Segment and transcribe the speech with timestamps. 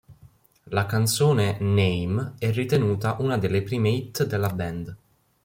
[0.71, 4.97] La canzone "Name" è ritenuta una delle prime hit della band.